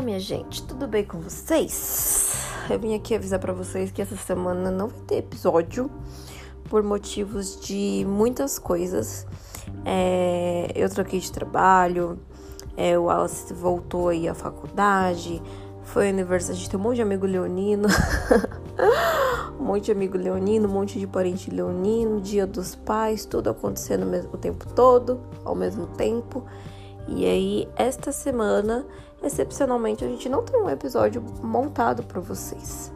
[0.00, 2.46] minha gente, tudo bem com vocês?
[2.70, 5.90] Eu vim aqui avisar para vocês que essa semana não vai ter episódio
[6.70, 9.26] por motivos de muitas coisas.
[9.84, 12.18] É, eu troquei de trabalho,
[12.76, 15.42] é, o Wallace voltou aí à faculdade,
[15.82, 16.10] foi
[16.54, 17.88] gente tem um monte de amigo leonino,
[19.60, 24.06] um monte de amigo leonino, um monte de parente leonino, dia dos pais, tudo acontecendo
[24.32, 26.44] o tempo todo, ao mesmo tempo.
[27.08, 28.86] E aí, esta semana,
[29.22, 32.92] excepcionalmente, a gente não tem um episódio montado para vocês.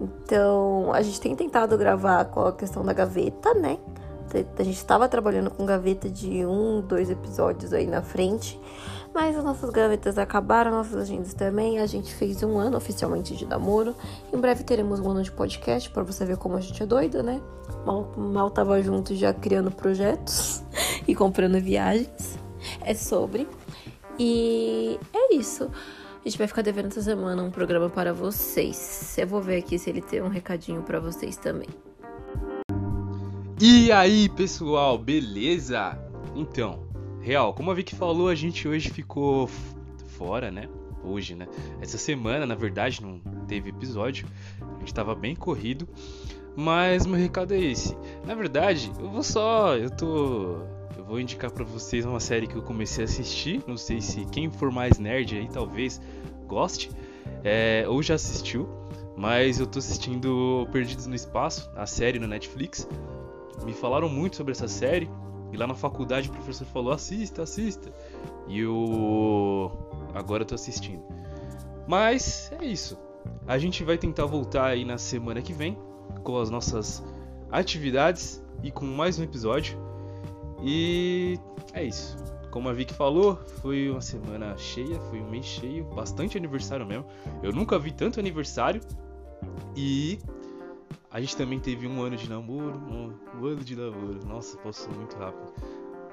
[0.00, 3.78] Então, a gente tem tentado gravar com a questão da gaveta, né?
[4.58, 8.60] A gente estava trabalhando com gaveta de um, dois episódios aí na frente,
[9.14, 11.78] mas as nossas gavetas acabaram, nossas agendas também.
[11.78, 13.94] A gente fez um ano oficialmente de namoro.
[14.30, 17.22] Em breve teremos um ano de podcast para você ver como a gente é doida,
[17.22, 17.40] né?
[17.86, 20.62] Mal, mal tava junto já criando projetos
[21.08, 22.27] e comprando viagens
[22.88, 23.46] é sobre.
[24.18, 25.70] E é isso.
[26.24, 29.14] A gente vai ficar devendo essa semana um programa para vocês.
[29.18, 31.68] Eu vou ver aqui se ele tem um recadinho para vocês também.
[33.60, 35.98] E aí, pessoal, beleza?
[36.34, 36.88] Então,
[37.20, 39.48] real, como a Vicky falou, a gente hoje ficou
[40.16, 40.66] fora, né?
[41.04, 41.46] Hoje, né?
[41.80, 44.26] Essa semana, na verdade, não teve episódio.
[44.60, 45.86] A gente tava bem corrido.
[46.56, 47.96] Mas meu recado é esse.
[48.26, 49.76] Na verdade, eu vou só.
[49.76, 53.62] Eu tô vou indicar para vocês uma série que eu comecei a assistir.
[53.66, 56.00] Não sei se quem for mais nerd aí talvez
[56.46, 56.90] goste
[57.44, 58.68] é, ou já assistiu,
[59.16, 62.88] mas eu tô assistindo Perdidos no Espaço, a série no Netflix.
[63.64, 65.10] Me falaram muito sobre essa série
[65.52, 67.92] e lá na faculdade o professor falou: assista, assista.
[68.46, 69.72] E eu
[70.14, 71.02] agora eu tô assistindo.
[71.86, 72.98] Mas é isso.
[73.46, 75.76] A gente vai tentar voltar aí na semana que vem
[76.22, 77.02] com as nossas
[77.50, 79.87] atividades e com mais um episódio.
[80.62, 81.38] E
[81.72, 82.16] é isso.
[82.50, 87.06] Como a Vicky falou, foi uma semana cheia, foi um mês cheio, bastante aniversário mesmo.
[87.42, 88.80] Eu nunca vi tanto aniversário.
[89.76, 90.18] E
[91.10, 94.26] a gente também teve um ano de namoro, um, um ano de namoro.
[94.26, 95.52] Nossa, passou muito rápido.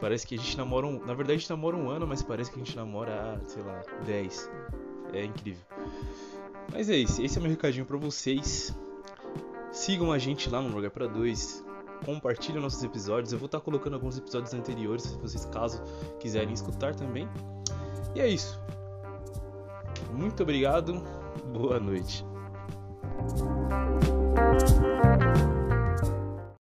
[0.00, 0.98] Parece que a gente namora um.
[1.00, 3.82] Na verdade, a gente namora um ano, mas parece que a gente namora, sei lá,
[4.04, 4.50] 10.
[5.12, 5.64] É incrível.
[6.72, 7.22] Mas é isso.
[7.22, 8.76] Esse é meu recadinho para vocês.
[9.72, 11.65] Sigam a gente lá no Lugar para Dois
[12.04, 13.32] compartilhem nossos episódios.
[13.32, 15.82] Eu vou estar colocando alguns episódios anteriores, se vocês caso
[16.18, 17.28] quiserem escutar também.
[18.14, 18.60] E é isso.
[20.12, 21.02] Muito obrigado.
[21.52, 22.24] Boa noite.